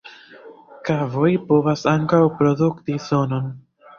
[0.87, 3.53] Kavoj povas ankaŭ produkti sonon.